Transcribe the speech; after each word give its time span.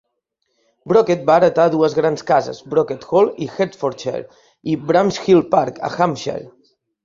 Brocket 0.91 1.27
va 1.29 1.35
heretar 1.41 1.65
dues 1.73 1.97
grans 1.99 2.25
cases: 2.33 2.63
Brocket 2.73 3.07
Hall 3.11 3.31
a 3.35 3.49
Hertfordshire 3.59 4.25
i 4.75 4.81
Bramshill 4.91 5.47
Park, 5.57 5.83
a 5.91 5.95
Hampshire. 6.01 6.47